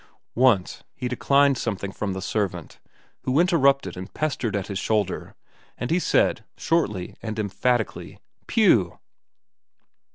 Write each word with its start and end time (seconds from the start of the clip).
Once, 0.33 0.83
he 0.95 1.07
declined 1.07 1.59
something 1.59 1.91
from 1.91 2.13
the 2.13 2.23
servant 2.23 2.79
who 3.21 3.39
interrupted 3.39 3.95
and 3.95 4.15
pestered 4.15 4.55
at 4.55 4.65
his 4.65 4.79
shoulder, 4.79 5.35
and 5.77 5.91
he 5.91 5.99
said, 5.99 6.43
shortly 6.57 7.15
and 7.21 7.37
emphatically, 7.37 8.17
"Pow!" 8.47 8.99